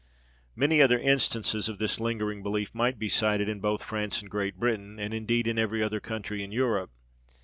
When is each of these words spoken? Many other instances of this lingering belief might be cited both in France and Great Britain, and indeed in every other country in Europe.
Many 0.55 0.81
other 0.81 0.97
instances 0.97 1.69
of 1.69 1.77
this 1.77 1.99
lingering 1.99 2.41
belief 2.41 2.73
might 2.73 2.97
be 2.97 3.07
cited 3.07 3.61
both 3.61 3.81
in 3.81 3.85
France 3.87 4.19
and 4.23 4.31
Great 4.31 4.57
Britain, 4.59 4.97
and 4.99 5.13
indeed 5.13 5.45
in 5.45 5.59
every 5.59 5.83
other 5.83 5.99
country 5.99 6.41
in 6.43 6.51
Europe. 6.51 6.89